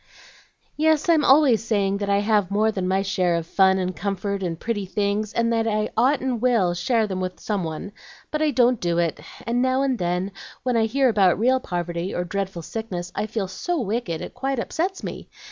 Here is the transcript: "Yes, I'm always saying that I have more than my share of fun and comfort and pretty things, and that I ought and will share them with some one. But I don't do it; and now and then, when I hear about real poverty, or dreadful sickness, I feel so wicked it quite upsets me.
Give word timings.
"Yes, 0.75 1.07
I'm 1.09 1.23
always 1.23 1.63
saying 1.63 1.97
that 1.99 2.09
I 2.09 2.21
have 2.21 2.49
more 2.49 2.71
than 2.71 2.87
my 2.87 3.03
share 3.03 3.35
of 3.35 3.45
fun 3.45 3.77
and 3.77 3.95
comfort 3.95 4.41
and 4.41 4.59
pretty 4.59 4.87
things, 4.87 5.31
and 5.31 5.53
that 5.53 5.67
I 5.67 5.89
ought 5.95 6.21
and 6.21 6.41
will 6.41 6.73
share 6.73 7.05
them 7.05 7.21
with 7.21 7.39
some 7.39 7.63
one. 7.63 7.91
But 8.31 8.41
I 8.41 8.49
don't 8.49 8.81
do 8.81 8.97
it; 8.97 9.19
and 9.45 9.61
now 9.61 9.83
and 9.83 9.99
then, 9.99 10.31
when 10.63 10.75
I 10.75 10.87
hear 10.87 11.07
about 11.07 11.37
real 11.37 11.59
poverty, 11.59 12.15
or 12.15 12.23
dreadful 12.23 12.63
sickness, 12.63 13.11
I 13.13 13.27
feel 13.27 13.47
so 13.47 13.79
wicked 13.79 14.21
it 14.21 14.33
quite 14.33 14.57
upsets 14.57 15.03
me. 15.03 15.29